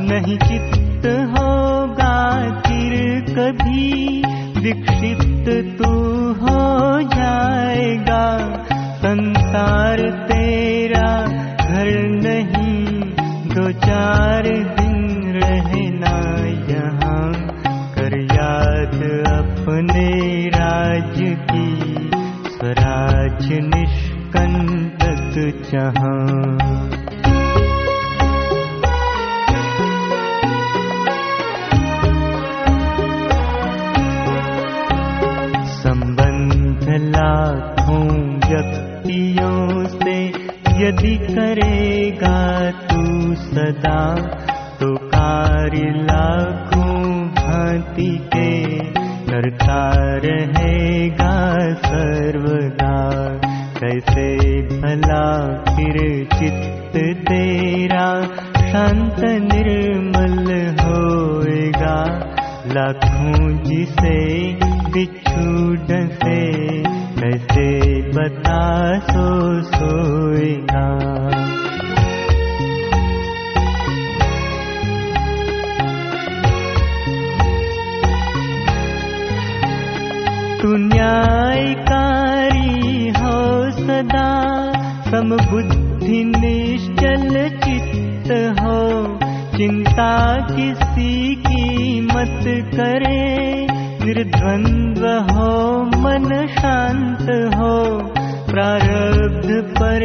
नहीं 0.00 0.38
चित्त 0.38 1.06
होगा 1.06 2.14
कभी 3.34 4.22
विक्षिप्त 4.60 5.78
तू 5.78 5.90
हो 6.32 7.00
जाएगा। 7.02 8.38
संसार 8.74 10.10
तेरा 10.10 11.26
घर 11.56 12.08
नहीं, 12.08 13.00
दो 13.54 13.72
चार 13.72 14.42
दिन 14.42 15.32
रहना 15.42 16.14
यहाँ। 16.72 17.32
कर 17.94 18.18
याद 18.20 18.94
अपने 19.42 20.08
राज 20.48 21.36
की, 21.52 22.10
स्वराज 22.50 23.52
निष्कंटक 23.52 25.34
जहाँ। 25.72 27.03
लाखों 36.96 38.08
व्यक्तियों 38.48 39.84
से 39.84 40.26
यदि 40.84 41.16
करेगा 41.16 42.70
तू 42.70 43.34
सदा 43.34 44.16
तो 44.80 44.96
कार्य 44.96 45.82
लाखों 45.82 47.28
भांति 47.28 48.18
के 48.36 48.78
करता 49.04 49.90
रहेगा 49.96 51.58
सर्वदा। 51.74 53.14
कैसे 53.80 54.36
भला 54.62 55.46
फिर 55.64 56.26
चित्त 56.38 57.18
तेरा 57.28 58.22
शांत 58.72 59.20
निर्मल 59.24 60.52
होएगा? 60.80 62.04
लाखों 62.66 63.58
जिसे 63.58 64.52
बिछूड 64.90 65.23
से 65.34 66.38
कैसे 67.20 67.68
बता 68.10 68.98
सो 68.98 69.62
सोएगा 69.62 70.84
न्यायकारी 80.76 83.08
हो 83.08 83.70
सदा 83.70 84.30
समबुद्धि 85.10 86.24
निश्चल 86.24 87.48
चित्त 87.64 88.28
हो। 88.60 88.80
चिंता 89.56 90.12
किसी 90.46 91.34
की 91.34 92.00
मत 92.00 92.44
करे 92.74 93.24
मन 95.96 96.46
शांत 96.46 97.22
हो 97.54 97.98
प्रारब्ध 98.52 99.48
पर 99.78 100.04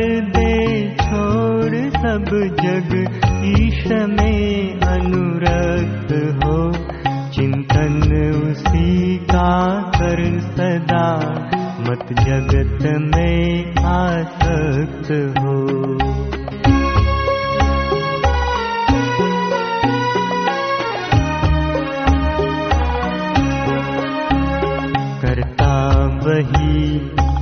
छोड़ 1.02 1.76
सब 1.76 2.26
जग 2.62 2.94
ईश 3.44 3.88
में 3.88 4.80
अनुरक्त 4.80 6.14
हो। 6.44 6.72
चिंतन 7.32 8.00
उसी 8.52 9.18
का 9.18 9.82
कर 9.82 10.40
सदा 10.40 11.30
मत 11.80 12.14
जगत 12.14 13.12
में 13.16 13.76
आसक्त 13.86 15.12
हो 15.40 16.09
वही 26.26 27.00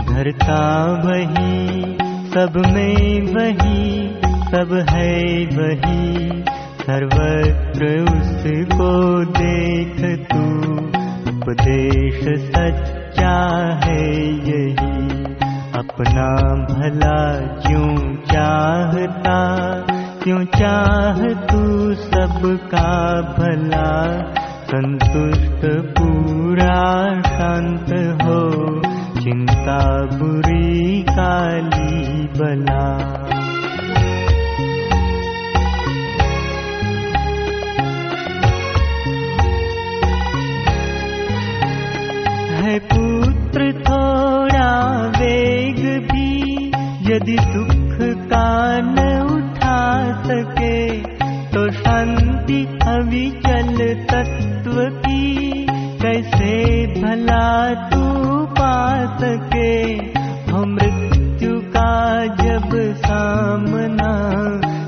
धरता 0.10 0.62
वही 1.06 1.98
सब 2.34 2.54
में 2.68 3.22
वही 3.36 4.08
सब 4.52 4.74
है 4.90 5.16
वही। 5.46 6.44
सर्वत्र 6.82 7.88
उसको 8.12 8.92
देख 9.32 9.98
तू 10.30 10.44
उपदेश 11.32 12.22
सच्चा 12.52 13.36
है 13.86 14.04
यही। 14.50 15.08
अपना 15.78 16.30
भला 16.66 17.20
क्यों 17.62 18.16
चाहता 18.32 19.40
क्यों 20.24 20.44
चाह 20.46 21.20
तू 21.50 21.62
सबका 21.94 23.22
भला 23.38 23.92
संतुष्ट 24.70 25.62
पूरा 25.98 26.80
शांत 27.28 27.92
हो 28.22 28.40
चिंता 29.20 29.80
बुरी 30.18 31.02
काली 31.10 32.28
बला। 32.40 32.88
है 42.60 42.80
पुत्र 42.80 43.72
थोड़ा 43.90 44.70
वेग 45.20 45.82
भी 46.12 46.32
यदि 47.12 47.38
दुख 47.56 47.98
का 48.32 48.48
न 48.82 49.10
उठा 49.32 49.80
सके 50.24 50.87
तो 51.58 51.70
शांति 51.74 52.58
अविचल 52.88 53.78
तत्व 54.10 54.76
की 55.06 55.66
कैसे 56.02 56.52
भला 56.94 57.48
तू 57.90 58.02
पा 58.60 58.74
सके 59.22 59.72
शमना 60.50 60.66
मृत्यु 60.66 61.60
का 61.76 61.94
जब 62.42 62.70
सामना 63.06 64.12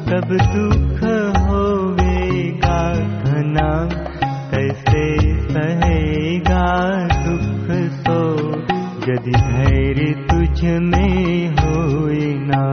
तब 0.09 0.35
दुख 0.53 1.01
होवेगा 1.47 2.81
घना 3.23 3.71
कैसे 4.51 5.05
सहेगा 5.49 6.67
दुख 7.15 7.71
सो 8.03 8.19
यदि 9.09 9.41
धैर्य 9.47 10.13
तुझ 10.29 10.63
में 10.63 11.47
होए 11.61 12.21
ना। 12.51 12.63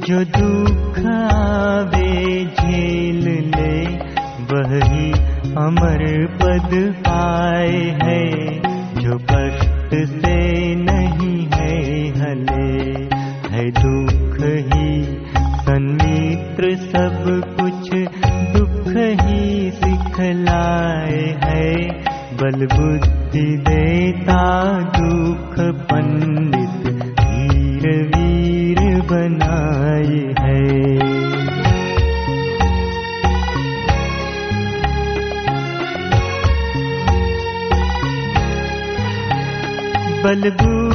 जो 0.00 0.24
दुख 0.24 0.98
आवे 1.06 2.44
झेल 2.44 3.24
ले 3.56 3.82
वही 4.50 5.12
अमर 5.52 6.26
पद 6.42 6.94
पाए 7.00 7.98
है 8.02 8.28
जो 8.94 9.18
कष्ट 9.18 9.94
से 9.94 10.74
नहीं 10.74 11.48
है 11.54 11.76
हले। 12.10 12.92
है 13.50 13.70
दुख 13.70 14.36
ही 14.42 15.04
सन्मित्र 15.60 16.76
सब 16.76 17.24
कुछ 17.60 17.94
दुख 18.56 18.96
ही 18.96 19.70
सिखलाए 19.70 21.40
है 21.44 21.88
बल 22.36 22.66
बुद्धि 22.66 23.69
बलबू 40.24 40.89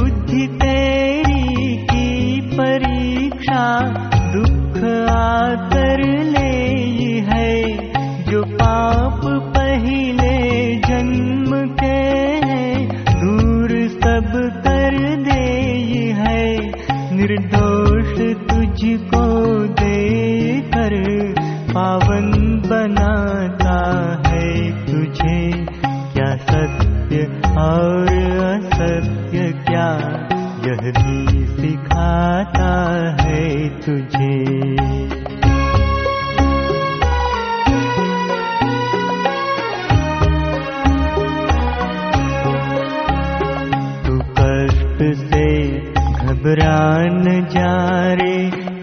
घबरान 46.46 47.24
जा 47.52 47.70
रे 48.18 48.34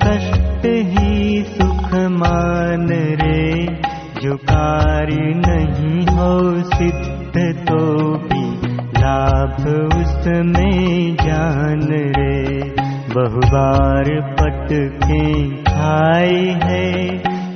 कष्ट 0.01 0.65
ही 0.87 1.43
सुख 1.49 1.93
मान 2.13 2.87
रे। 3.21 3.43
जो 4.23 4.35
कार्य 4.49 5.29
नहीं 5.37 6.01
हो 6.07 6.31
सिद्ध 6.71 7.43
तो 7.67 7.79
भी 8.25 8.43
लाभ 8.97 9.61
उसमें 9.99 11.15
जान 11.21 11.87
रे। 12.17 12.59
बहुबार 13.13 14.11
पटके 14.41 15.23
खाए 15.63 16.43
है 16.65 16.91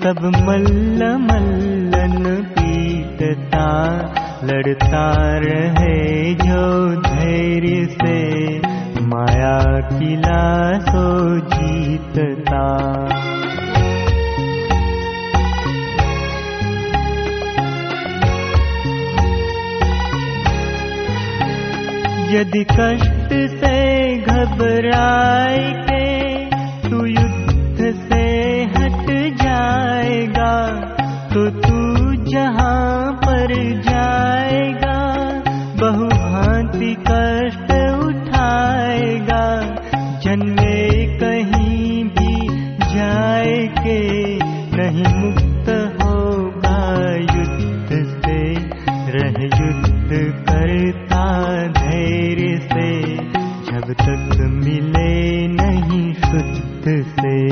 तब 0.03 0.23
मल्ल 0.47 1.11
मल्लन 1.25 2.23
पीटता। 2.55 3.67
लड़ता 4.45 5.05
रहे 5.39 6.33
जो 6.41 6.65
धैर्य 7.01 7.85
से 7.93 8.15
माया 9.09 9.57
किला 9.89 10.41
सो 10.87 11.05
जीतता 11.53 12.65
यदि 22.31 22.63
कष्ट 22.71 23.29
से 23.59 23.77
घबराए 24.31 25.61
के, 25.87 26.03
तू 26.89 27.05
युद्ध 27.05 27.91
से 28.09 28.25
हट 28.75 29.07
जाएगा 29.41 30.51
तो 31.33 31.49
तू 31.61 31.79
जहाँ 32.31 33.13
पर 33.23 33.53
के 43.87 44.35
नहीं 44.77 45.15
मुक्त 45.17 45.69
होगा 46.03 47.15
युद्ध 47.15 47.89
से। 47.91 48.53
रह 49.11 49.43
युद्ध 49.43 50.09
करता 50.49 51.57
धैर्य 51.67 52.57
से। 52.57 53.17
जब 53.71 53.93
तक 53.93 54.37
मिले 54.49 55.47
नहीं 55.47 56.13
शुद्ध 56.13 57.05
से। 57.19 57.47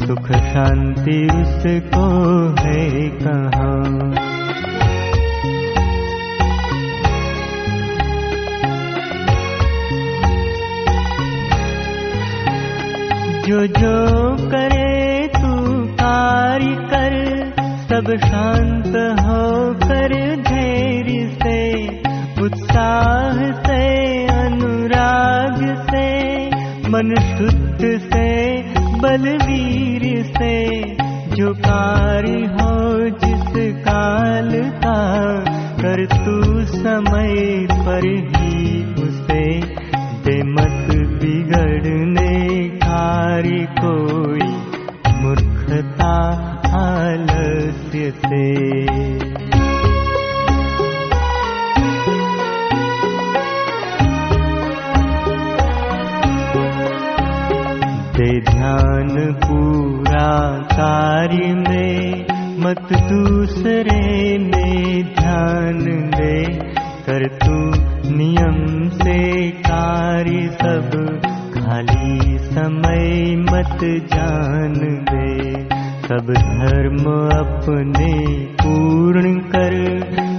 सुख 0.06 0.32
शांति 0.32 1.24
उसको 1.26 1.99
दूसरे 62.92 64.38
में 64.38 65.02
ध्यान 65.14 65.78
दे 66.10 66.44
कर 67.06 67.26
तू 67.42 67.58
नियम 68.16 68.88
से 68.88 69.50
कार्य 69.50 70.48
सब। 70.62 70.90
खाली 71.54 72.38
समय 72.38 73.36
मत 73.36 73.84
जान 74.14 74.74
दे 75.10 75.52
सब 76.08 76.32
धर्म 76.32 77.04
अपने 77.38 78.12
पूर्ण 78.62 79.34
कर। 79.54 79.76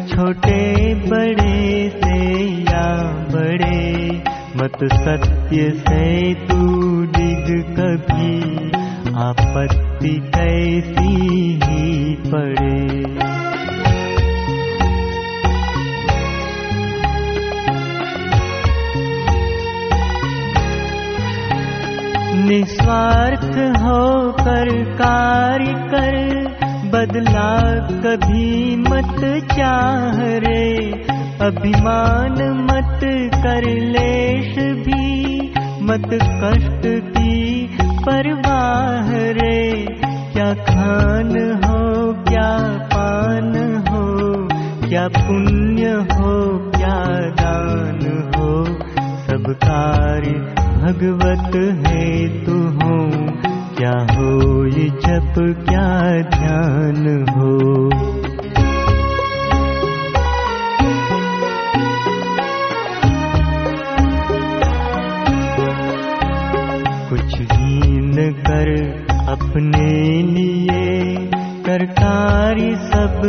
छोटे 0.07 0.59
बड़े 0.95 1.89
से 1.89 2.19
या 2.63 2.87
बड़े 3.31 4.09
मत 4.57 4.77
सत्य 4.93 5.69
से 5.79 6.33
तू 6.33 6.65
डिग 7.05 7.63
कभी 7.79 8.80
आपत्ति 9.15 10.09
कैसी 10.35 11.15
ही 11.63 12.15
पड़े। 12.15 13.01
निस्वार्थ 22.47 23.57
होकर 23.81 24.83
कार्य 24.83 25.73
कर 25.73 26.31
बदला 26.93 27.61
कभी 27.87 28.75
मत 28.75 29.47
चाह 29.51 30.21
रे। 30.21 30.91
अभिमान 31.41 32.67
मत 32.71 32.99
कर 33.35 33.67
लेश 33.69 34.55
भी 34.57 35.39
मत 35.81 36.09
कष्ट 36.43 37.20
परवाह 38.01 39.09
रे। 39.37 39.57
क्या 40.33 40.53
खान 40.67 41.31
हो 41.63 41.79
क्या 42.23 42.49
पान 42.93 43.53
हो 43.89 44.05
क्या 44.87 45.07
पुण्य 45.17 45.91
हो 46.11 46.33
क्या 46.77 46.95
दान 47.41 48.01
हो। 48.35 48.49
सब 49.27 49.51
कार्य 49.63 50.31
भगवत 50.81 51.55
है 51.87 52.05
तू 52.45 52.57
हो। 52.79 52.97
क्या 53.77 53.97
हो 54.11 54.31
ये 54.65 54.89
जप 55.05 55.35
क्या 55.69 55.89
ध्यान 56.29 57.05
हो 57.29 57.51
कर 68.29 68.69
अपने 69.29 69.87
लिए 70.23 71.15
कर 71.65 71.85
कार्य 71.85 72.75
सब 72.75 73.21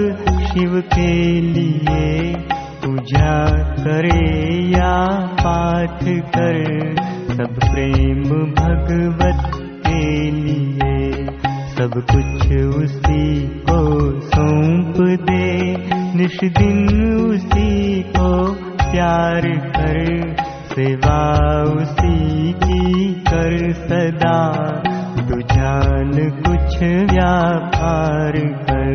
शिव 0.42 0.80
के 0.80 1.40
लिए। 1.40 2.34
पूजा 2.84 3.44
करे 3.74 4.50
या 4.70 5.08
पाठ 5.16 6.04
कर 6.04 6.56
सब 7.28 7.54
प्रेम 7.54 8.22
भगवत 8.52 9.50
के 9.86 10.30
लिए। 10.30 11.26
सब 11.68 11.90
कुछ 11.94 12.52
उसी 12.56 13.48
को 13.48 14.20
सौंप 14.20 14.96
दे 15.30 15.76
निश 16.18 16.38
दिन 16.44 17.04
उसी 17.14 18.02
को 18.02 18.52
प्यार 18.92 19.40
कर 19.76 20.41
सेवा 20.72 21.62
उसी 21.62 22.52
की 22.52 23.14
कर 23.14 23.72
सदा। 23.72 24.52
व्यापार 26.82 28.32
कर। 28.36 28.92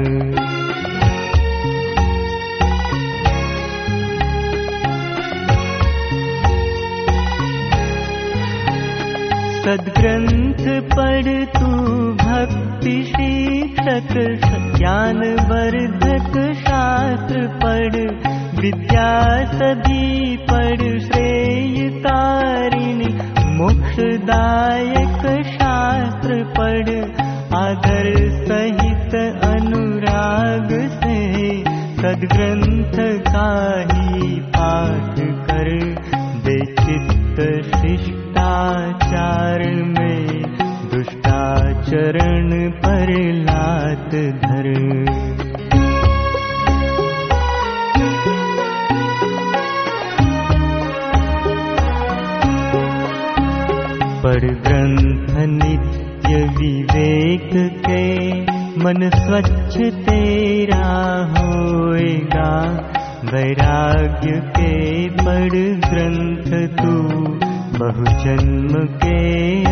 सद्ग्रन्थ 9.68 10.66
पढ़ 10.96 11.46
तू 11.60 11.72
भक्ति 12.14 13.04
शिक्षक 13.04 14.14
ज्ञान 14.78 15.18
वर्धक 15.34 16.54
शास्त्र 16.54 17.48
पढ़ 17.48 18.37
विद्या 18.60 19.10
सभी 19.50 20.36
पढ़ 20.50 20.82
श्रेयकारिणी 21.08 22.40
मोक्षदायक 23.58 25.26
शास्त्र 25.50 26.38
पढ़ 26.58 26.90
आदर 27.58 28.10
सहित 28.48 29.16
अनुराग 29.50 30.74
से 30.96 31.20
सद्ग्रन्थ 32.02 32.98
का 33.30 33.48
ही 33.94 34.30
पाठ 34.58 35.20
कर 35.50 35.70
बेचित्त 36.48 37.42
शिष्टाचार 37.78 39.64
में 39.94 40.42
दुष्टाचरण 40.94 42.50
पर 42.86 43.14
लात 43.50 44.16
धर 44.46 44.68
ग्रंथ 54.46 55.38
नित्य 55.48 56.36
विवेक 56.58 57.50
के 57.88 58.42
मन 58.84 59.10
स्वच्छ 59.10 59.78
तेरा 59.78 60.88
होएगा। 61.38 62.52
वैराग्य 63.34 64.32
के 64.32 65.10
पढ़ 65.10 65.56
ग्रंथ 65.90 66.52
तू 66.78 66.94
बहु 67.78 68.04
जन्म 68.04 68.86
के 69.04 69.20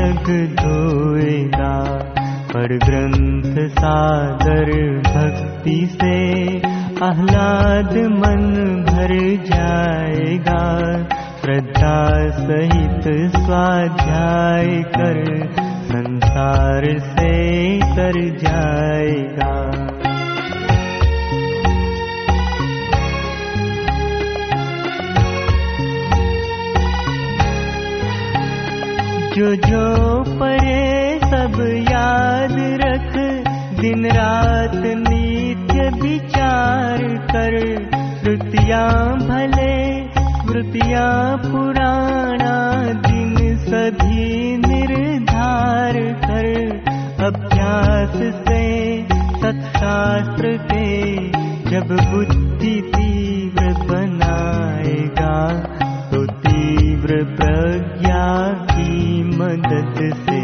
अग 0.02 0.56
धोएगा। 0.62 1.76
पढ़ 2.54 2.74
ग्रंथ 2.74 3.70
सादर 3.70 4.72
भक्ति 5.08 5.98
से 6.02 6.16
आह्लाद 7.06 7.98
मन 7.98 8.44
भर 8.90 9.14
जाएगा 9.46 10.62
श्रद्धा 11.46 11.98
सहित 12.38 13.04
स्वाध्याय 13.34 14.68
कर 14.96 15.18
संसार 15.84 16.86
से 17.00 17.34
तर 17.96 18.18
जाएगा। 18.38 19.52
जो 29.36 29.56
जो 29.56 30.24
पढ़े 30.40 31.20
सब 31.20 31.60
याद 31.92 32.58
रख 32.84 33.18
दिन 33.82 34.06
रात 34.06 34.76
नित्य 34.76 35.90
विचार 36.02 37.04
कर 37.32 37.60
श्रुतियाँ 38.24 39.18
भले 39.18 39.95
स्मृतियाँ 40.56 41.38
पुराना 41.38 42.52
दिन 43.06 43.34
सभी 43.60 44.58
निर्धार 44.58 45.98
कर। 46.22 46.48
अभ्यास 47.26 48.16
से 48.46 48.62
सत्शास्त्र 49.42 50.54
के 50.72 50.88
जब 51.72 51.92
बुद्धि 52.12 52.74
तीव्र 52.96 53.74
बनाएगा 53.92 55.36
तो 56.12 56.26
तीव्र 56.48 57.22
प्रज्ञा 57.36 58.24
की 58.72 59.24
मदद 59.36 60.02
से 60.24 60.42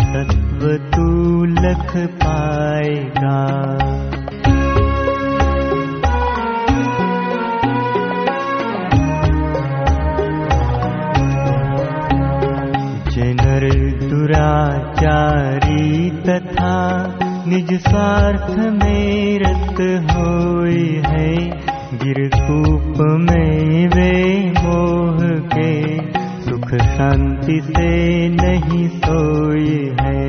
तत्व 0.00 0.66
तू 0.94 1.44
लख 1.60 1.96
पाएगा। 2.24 3.38
दुराचारी 14.10 16.10
तथा 16.10 17.16
निज 17.46 17.74
स्वार्थ 17.74 18.58
में 18.58 19.38
रत 19.38 20.10
होए 20.10 21.02
है। 21.06 21.60
गिरकूप 21.94 23.00
में 23.00 23.88
वे 23.88 24.50
मोह 24.50 25.30
के 25.30 26.10
सुख 26.40 26.74
शांति 26.74 27.60
से 27.64 28.28
नहीं 28.28 28.88
सोए 28.88 29.96
है। 30.00 30.28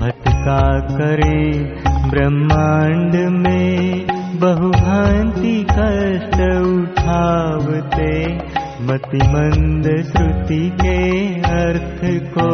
भटका 0.00 0.80
करे 0.80 1.68
ब्रह्मांड 2.10 3.14
में 3.14 4.06
बहुभांति 4.34 5.66
कष्ट 5.70 6.66
उठावते 6.66 8.38
मति 8.80 9.16
मंद 9.16 9.84
श्रुति 9.84 10.70
के 10.70 10.98
अर्थ 11.42 12.00
को 12.34 12.50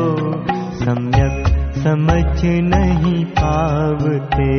सम्यक 0.75 1.47
समझ 1.75 2.45
नहीं 2.45 3.25
पावते। 3.25 4.57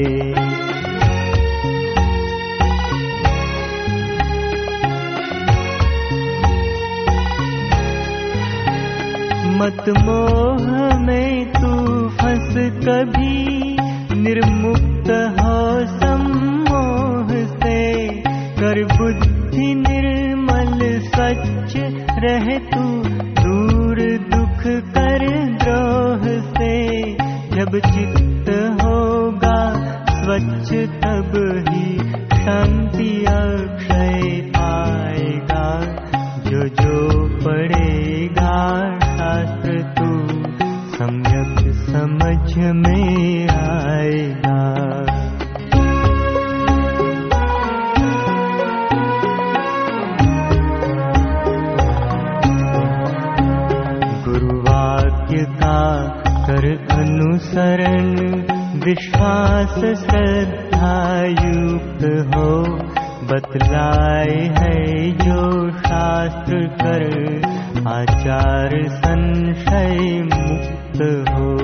मत 9.58 9.90
मोह 9.90 11.00
में 11.00 11.46
तू 11.54 12.08
फंस 12.10 12.56
कभी 12.88 13.78
निर्मुक्त 14.22 15.12
हो 15.40 15.86
सम्मोह 15.98 17.46
से। 17.46 18.08
कर 18.60 18.84
बुद्धि 18.98 19.76
निर्मल 19.76 20.27
सच 21.28 21.76
रहे 22.10 22.60
तू, 22.60 23.04
दूर 23.42 23.98
दुख 24.36 24.62
कर 24.68 25.20
द्रोह 25.64 26.40
से। 26.40 27.02
जब 27.56 27.80
चित्त 27.80 28.50
होगा, 28.84 29.74
स्वच्छ 30.08 30.74
तब 30.74 31.32
ही 31.70 32.00
शांति 32.38 33.26
अक्षय 33.26 34.52
पाएगा 34.58 35.82
जो 36.50 36.68
जो 36.68 37.28
पड़ेगा, 37.46 38.80
शास्त्र 39.00 39.82
तू, 39.82 40.28
सम्यक 40.96 41.74
समझ 41.74 42.58
में 42.58 43.07
विश्वास 58.86 59.76
श्रद्धा 59.76 61.24
युक्त 61.26 62.34
हो। 62.36 62.64
बतलाए 63.28 64.56
है 64.60 65.12
जो 65.12 65.72
शास्त्र 65.72 66.58
कर 66.58 67.04
आचार 67.88 68.70
संशय 68.88 70.22
मुक्त 70.22 71.02
हो। 71.30 71.58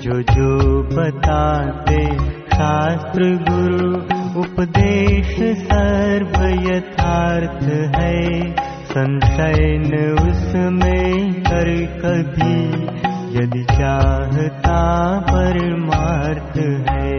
जो 0.00 0.22
जो 0.22 0.82
बताते 0.82 2.18
शास्त्र 2.56 3.44
गुरु 3.50 3.96
उपदेश 4.40 5.36
सर्व 5.56 6.44
यथार्थ 6.46 7.62
है। 7.96 8.50
संशय 8.84 9.78
न 9.78 10.16
उसमें 10.30 11.32
कर 11.32 11.86
कभी 11.86 12.99
यदि 13.30 13.64
चाहता 13.64 14.78
परमार्थ 15.20 16.56
है। 16.90 17.10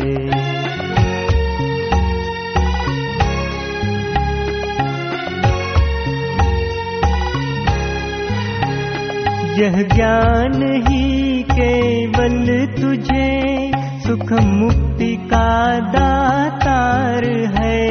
यह 9.61 9.81
ज्ञान 9.93 10.63
ही 10.87 11.43
केवल 11.43 12.65
तुझे 12.81 13.71
सुख 14.07 14.31
मुक्ति 14.43 15.15
का 15.15 15.79
दातार 15.79 17.25
है। 17.59 17.87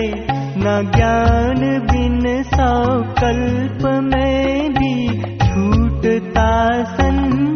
न 0.62 0.92
ज्ञान 0.96 1.60
बिन 1.92 2.42
सौ 2.42 3.02
कल्प 3.02 3.86
में 4.04 4.72
भी 4.72 5.08
छूटता 5.38 6.50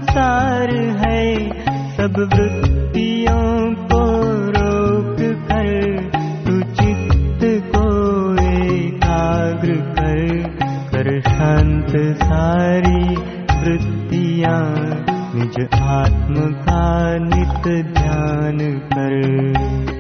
संसार 0.05 0.71
है 1.01 1.21
सब 1.97 2.17
वृत्तियों 2.35 3.75
को 3.75 4.01
रोक 4.57 5.17
कर 5.49 5.69
तू 6.47 6.61
चित्त 6.75 7.45
को 7.77 7.85
एकाग्र 8.45 9.77
कर 9.99 10.21
कर 10.93 11.21
शांत 11.21 11.97
सारी 12.23 13.17
वृत्तियां 13.57 14.63
निज 15.37 15.61
आत्म 15.73 16.53
का 16.69 16.85
नित 17.19 17.69
ध्यान 17.93 18.59
कर। 18.95 19.94